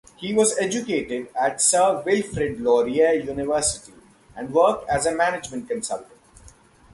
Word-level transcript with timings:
He 0.15 0.33
was 0.33 0.57
educated 0.57 1.27
at 1.39 1.61
Sir 1.61 2.01
Wilfrid 2.03 2.59
Laurier 2.59 3.11
University 3.11 3.93
and 4.35 4.51
worked 4.51 4.89
as 4.89 5.05
a 5.05 5.11
management 5.11 5.67
consultant. 5.67 6.17